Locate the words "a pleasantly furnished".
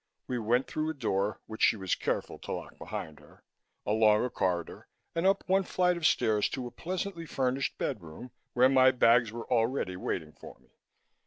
6.65-7.77